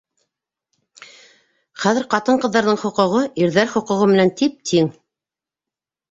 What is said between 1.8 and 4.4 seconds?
Хәҙер ҡатын-ҡыҙҙарҙың хоҡуғы ирҙәр хоҡуғы менән